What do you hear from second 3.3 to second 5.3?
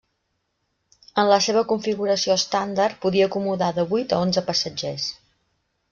acomodar de vuit a onze passatgers.